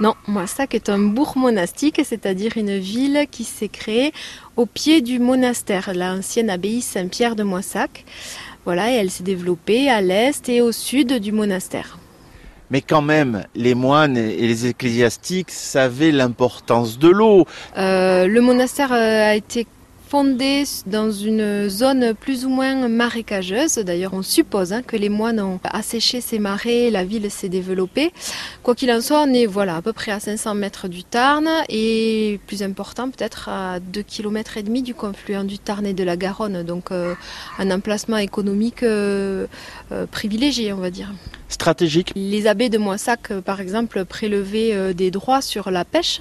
Non, 0.00 0.14
Moissac 0.26 0.74
est 0.74 0.88
un 0.88 0.98
bourg 0.98 1.34
monastique, 1.36 2.00
c'est-à-dire 2.02 2.52
une 2.56 2.78
ville 2.78 3.26
qui 3.30 3.44
s'est 3.44 3.68
créée 3.68 4.14
au 4.56 4.64
pied 4.64 5.02
du 5.02 5.18
monastère, 5.18 5.92
l'ancienne 5.94 6.48
abbaye 6.48 6.80
Saint-Pierre 6.80 7.36
de 7.36 7.42
Moissac. 7.42 8.06
Voilà, 8.64 8.90
et 8.90 8.94
elle 8.94 9.10
s'est 9.10 9.22
développée 9.22 9.90
à 9.90 10.00
l'est 10.00 10.48
et 10.48 10.62
au 10.62 10.72
sud 10.72 11.20
du 11.20 11.30
monastère. 11.30 11.98
Mais 12.70 12.80
quand 12.80 13.02
même, 13.02 13.44
les 13.54 13.74
moines 13.74 14.16
et 14.16 14.46
les 14.46 14.66
ecclésiastiques 14.66 15.50
savaient 15.50 16.10
l'importance 16.10 16.98
de 16.98 17.08
l'eau. 17.08 17.44
Euh, 17.76 18.26
le 18.26 18.40
monastère 18.40 18.94
euh, 18.94 19.28
a 19.28 19.34
été 19.34 19.66
fondé 20.12 20.64
dans 20.84 21.10
une 21.10 21.70
zone 21.70 22.12
plus 22.12 22.44
ou 22.44 22.50
moins 22.50 22.86
marécageuse. 22.86 23.76
D'ailleurs, 23.76 24.12
on 24.12 24.20
suppose 24.20 24.74
hein, 24.74 24.82
que 24.82 24.94
les 24.94 25.08
moines 25.08 25.40
ont 25.40 25.58
asséché 25.64 26.20
ces 26.20 26.38
marais, 26.38 26.90
la 26.90 27.02
ville 27.02 27.30
s'est 27.30 27.48
développée. 27.48 28.12
Quoi 28.62 28.74
qu'il 28.74 28.92
en 28.92 29.00
soit, 29.00 29.22
on 29.22 29.32
est 29.32 29.46
voilà, 29.46 29.76
à 29.76 29.80
peu 29.80 29.94
près 29.94 30.12
à 30.12 30.20
500 30.20 30.54
mètres 30.54 30.86
du 30.86 31.02
Tarn 31.02 31.48
et 31.70 32.38
plus 32.46 32.62
important, 32.62 33.08
peut-être 33.08 33.48
à 33.48 33.80
2 33.80 34.02
km 34.02 34.58
et 34.58 34.62
demi 34.62 34.82
du 34.82 34.94
confluent 34.94 35.46
du 35.46 35.58
Tarn 35.58 35.86
et 35.86 35.94
de 35.94 36.04
la 36.04 36.18
Garonne. 36.18 36.62
Donc 36.62 36.90
euh, 36.90 37.14
un 37.58 37.70
emplacement 37.70 38.18
économique 38.18 38.82
euh, 38.82 39.46
euh, 39.92 40.04
privilégié, 40.04 40.74
on 40.74 40.80
va 40.80 40.90
dire. 40.90 41.10
Stratégique. 41.48 42.12
Les 42.16 42.46
abbés 42.46 42.68
de 42.68 42.76
Moissac, 42.76 43.32
par 43.46 43.62
exemple, 43.62 44.04
prélevaient 44.04 44.92
des 44.92 45.10
droits 45.10 45.40
sur 45.40 45.70
la 45.70 45.86
pêche. 45.86 46.20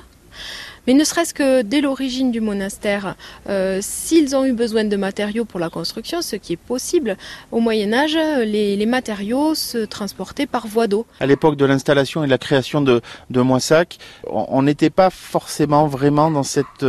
Mais 0.87 0.93
ne 0.93 1.03
serait-ce 1.03 1.33
que 1.33 1.61
dès 1.61 1.81
l'origine 1.81 2.31
du 2.31 2.41
monastère, 2.41 3.15
euh, 3.49 3.79
s'ils 3.81 4.35
ont 4.35 4.45
eu 4.45 4.53
besoin 4.53 4.83
de 4.83 4.95
matériaux 4.95 5.45
pour 5.45 5.59
la 5.59 5.69
construction, 5.69 6.21
ce 6.21 6.35
qui 6.35 6.53
est 6.53 6.57
possible, 6.57 7.17
au 7.51 7.59
Moyen 7.59 7.93
Âge, 7.93 8.17
les, 8.45 8.85
matériaux 8.85 9.55
se 9.55 9.77
transportaient 9.85 10.47
par 10.47 10.67
voie 10.67 10.87
d'eau. 10.87 11.05
À 11.19 11.25
l'époque 11.25 11.55
de 11.55 11.65
l'installation 11.65 12.23
et 12.23 12.25
de 12.25 12.31
la 12.31 12.37
création 12.37 12.81
de, 12.81 13.01
de 13.29 13.41
Moissac, 13.41 13.99
on 14.27 14.63
n'était 14.63 14.89
pas 14.89 15.09
forcément 15.09 15.87
vraiment 15.87 16.31
dans, 16.31 16.43
cette, 16.43 16.85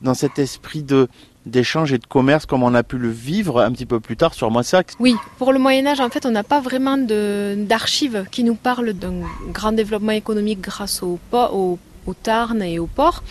dans 0.00 0.14
cet 0.14 0.38
esprit 0.38 0.82
de 0.82 1.08
d'échange 1.46 1.92
et 1.92 1.98
de 1.98 2.06
commerce 2.06 2.46
comme 2.46 2.62
on 2.62 2.74
a 2.74 2.82
pu 2.82 2.96
le 2.96 3.10
vivre 3.10 3.60
un 3.60 3.70
petit 3.72 3.86
peu 3.86 4.00
plus 4.00 4.16
tard 4.16 4.34
sur 4.34 4.50
Moissac. 4.50 4.92
Oui, 4.98 5.14
pour 5.38 5.52
le 5.52 5.58
Moyen 5.58 5.86
Âge, 5.86 6.00
en 6.00 6.08
fait, 6.08 6.24
on 6.26 6.30
n'a 6.30 6.42
pas 6.42 6.60
vraiment 6.60 6.96
d'archives 6.96 8.24
qui 8.30 8.44
nous 8.44 8.54
parlent 8.54 8.94
d'un 8.94 9.14
grand 9.52 9.72
développement 9.72 10.12
économique 10.12 10.60
grâce 10.62 11.02
au, 11.02 11.18
au 11.32 11.78
au 12.06 12.14
Tarn 12.14 12.62
et 12.62 12.78
au 12.78 12.86
port. 12.86 13.22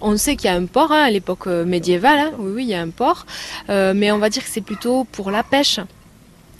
On 0.00 0.16
sait 0.16 0.36
qu'il 0.36 0.46
y 0.46 0.52
a 0.52 0.56
un 0.56 0.66
port 0.66 0.92
hein, 0.92 1.02
à 1.02 1.10
l'époque 1.10 1.46
euh, 1.46 1.64
médiévale, 1.64 2.18
hein. 2.18 2.32
oui, 2.38 2.52
oui, 2.56 2.64
il 2.64 2.70
y 2.70 2.74
a 2.74 2.80
un 2.80 2.90
port, 2.90 3.26
euh, 3.70 3.92
mais 3.94 4.10
on 4.12 4.18
va 4.18 4.30
dire 4.30 4.42
que 4.42 4.50
c'est 4.50 4.60
plutôt 4.60 5.04
pour 5.04 5.30
la 5.30 5.42
pêche. 5.42 5.80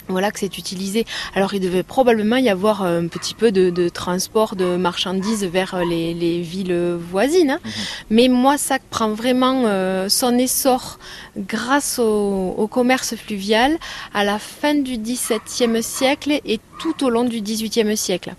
Voilà 0.09 0.31
que 0.31 0.39
c'est 0.39 0.59
utilisé. 0.59 1.07
Alors 1.35 1.55
il 1.55 1.61
devait 1.61 1.83
probablement 1.83 2.37
y 2.37 2.51
avoir 2.51 2.83
un 2.83 3.07
petit 3.07 3.33
peu 3.33 3.53
de, 3.53 3.89
transport 3.89 4.55
de 4.55 4.77
marchandises 4.77 5.45
vers 5.45 5.83
les, 5.83 6.43
villes 6.43 6.99
voisines. 7.01 7.53
Hein. 7.53 7.61
Mhm. 7.65 7.73
Mais 8.11 8.29
moi, 8.29 8.59
ça 8.59 8.77
prend 8.91 9.11
vraiment 9.11 9.63
euh, 9.65 10.11
son 10.11 10.37
essor 10.37 10.99
grâce 11.39 11.99
au, 11.99 12.69
commerce 12.71 13.15
fluvial 13.15 13.79
à 14.13 14.25
la 14.25 14.39
fin 14.39 14.75
du 14.75 14.99
XVIIe 14.99 15.83
siècle 15.83 16.41
et 16.45 16.61
tout 16.81 17.05
au 17.05 17.09
long 17.09 17.25
du 17.25 17.41
XVIIIe 17.41 17.97
siècle. 17.97 18.35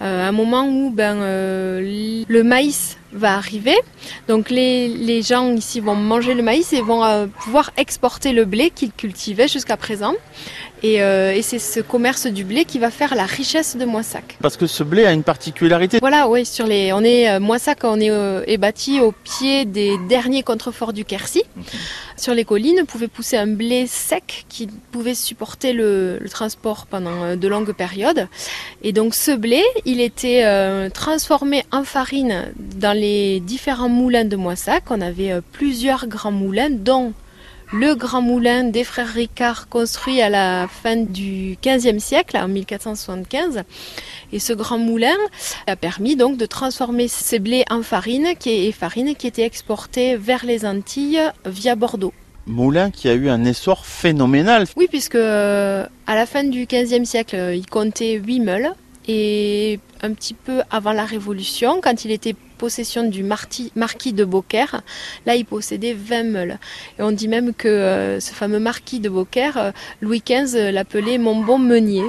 Euh, 0.00 0.28
un 0.28 0.32
moment 0.32 0.66
où 0.66 0.90
ben, 0.90 1.16
euh, 1.16 2.24
le 2.26 2.42
maïs 2.42 2.96
va 3.12 3.34
arriver. 3.34 3.76
Donc 4.28 4.48
les, 4.50 4.88
les, 4.88 5.22
gens 5.22 5.52
ici 5.52 5.80
vont 5.80 5.94
manger 5.94 6.34
le 6.34 6.42
maïs 6.42 6.72
et 6.72 6.80
vont 6.80 7.04
euh, 7.04 7.26
pouvoir 7.26 7.70
exporter 7.76 8.32
le 8.32 8.44
blé 8.44 8.70
qu'ils 8.70 8.92
cultivaient 8.92 9.48
jusqu'à 9.48 9.76
présent. 9.76 10.14
Et, 10.82 11.02
euh, 11.02 11.34
et 11.34 11.42
c'est 11.42 11.58
ce 11.58 11.80
commerce 11.80 12.26
du 12.26 12.44
blé 12.44 12.64
qui 12.64 12.78
va 12.78 12.90
faire 12.90 13.14
la 13.14 13.26
richesse 13.26 13.76
de 13.76 13.84
Moissac. 13.84 14.38
Parce 14.40 14.56
que 14.56 14.66
ce 14.66 14.82
blé 14.82 15.04
a 15.04 15.12
une 15.12 15.22
particularité. 15.22 15.98
Voilà, 16.00 16.28
oui, 16.28 16.46
sur 16.46 16.66
les, 16.66 16.92
on 16.92 17.02
est 17.02 17.28
euh, 17.30 17.40
Moissac, 17.40 17.80
on 17.82 18.00
est, 18.00 18.10
euh, 18.10 18.42
est, 18.46 18.56
bâti 18.56 19.00
au 19.00 19.12
pied 19.12 19.66
des 19.66 19.96
derniers 20.08 20.42
contreforts 20.42 20.92
du 20.92 21.04
Quercy. 21.04 21.42
Sur 22.20 22.34
les 22.34 22.44
collines, 22.44 22.84
pouvait 22.86 23.08
pousser 23.08 23.38
un 23.38 23.46
blé 23.46 23.86
sec 23.86 24.44
qui 24.50 24.66
pouvait 24.66 25.14
supporter 25.14 25.72
le, 25.72 26.20
transport 26.30 26.84
pendant 26.84 27.34
de 27.34 27.48
longues 27.48 27.72
périodes. 27.72 28.28
Et 28.82 28.92
donc 28.92 29.14
ce 29.14 29.30
blé, 29.30 29.62
il 29.86 30.02
était 30.02 30.44
transformé 30.90 31.64
en 31.72 31.82
farine 31.82 32.52
dans 32.56 32.92
les 32.92 33.40
différents 33.40 33.88
moulins 33.88 34.26
de 34.26 34.36
Moissac. 34.36 34.84
On 34.90 35.00
avait 35.00 35.40
plusieurs 35.52 36.08
grands 36.08 36.30
moulins, 36.30 36.68
dont 36.68 37.14
le 37.72 37.94
grand 37.94 38.20
moulin 38.20 38.64
des 38.64 38.84
frères 38.84 39.12
Ricard 39.12 39.68
construit 39.68 40.20
à 40.20 40.28
la 40.28 40.66
fin 40.68 40.96
du 40.96 41.56
XVe 41.64 41.98
siècle, 41.98 42.36
en 42.36 42.48
1475. 42.48 43.62
Et 44.32 44.38
ce 44.38 44.52
grand 44.52 44.78
moulin 44.78 45.16
a 45.66 45.76
permis 45.76 46.16
donc 46.16 46.36
de 46.36 46.46
transformer 46.46 47.06
ces 47.08 47.38
blés 47.38 47.64
en 47.70 47.82
farine, 47.82 48.34
qui 48.38 48.66
est 48.66 48.72
farine 48.72 49.14
qui 49.14 49.26
était 49.26 49.44
exportée 49.44 50.16
vers 50.16 50.44
les 50.44 50.66
Antilles 50.66 51.20
via 51.46 51.76
Bordeaux. 51.76 52.12
Moulin 52.46 52.90
qui 52.90 53.08
a 53.08 53.14
eu 53.14 53.28
un 53.28 53.44
essor 53.44 53.86
phénoménal. 53.86 54.66
Oui, 54.76 54.88
puisque 54.88 55.14
euh, 55.14 55.86
à 56.06 56.14
la 56.16 56.26
fin 56.26 56.42
du 56.42 56.66
XVe 56.66 57.04
siècle, 57.04 57.52
il 57.54 57.66
comptait 57.66 58.14
8 58.14 58.40
meules. 58.40 58.72
Et 59.08 59.80
un 60.02 60.12
petit 60.12 60.34
peu 60.34 60.62
avant 60.70 60.92
la 60.92 61.04
Révolution, 61.04 61.80
quand 61.80 62.04
il 62.04 62.10
était 62.10 62.34
possession 62.60 63.04
du 63.08 63.22
marquis, 63.22 64.12
de 64.12 64.24
Beaucaire. 64.24 64.82
Là, 65.24 65.34
il 65.34 65.46
possédait 65.46 65.94
20 65.94 66.24
meules. 66.24 66.58
Et 66.98 67.02
on 67.02 67.10
dit 67.10 67.26
même 67.26 67.54
que 67.54 67.68
euh, 67.68 68.20
ce 68.20 68.32
fameux 68.34 68.58
marquis 68.58 69.00
de 69.00 69.08
Beaucaire, 69.08 69.56
euh, 69.56 69.70
Louis 70.02 70.22
XV 70.22 70.70
l'appelait 70.70 71.16
mon 71.16 71.42
bon 71.42 71.58
meunier. 71.58 72.04